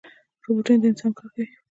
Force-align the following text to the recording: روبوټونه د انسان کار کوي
روبوټونه 0.45 0.77
د 0.81 0.83
انسان 0.91 1.11
کار 1.17 1.29
کوي 1.35 1.45